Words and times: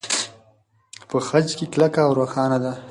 په 1.09 1.17
خج 1.27 1.47
کې 1.57 1.65
کلکه 1.73 1.99
او 2.05 2.11
روښانه 2.19 2.57
ده. 2.63 2.73